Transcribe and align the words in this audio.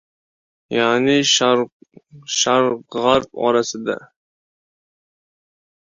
Ya’ni 0.75 1.17
Sharqu 2.35 2.71
G‘arb 2.97 3.29
orasida 3.49 3.99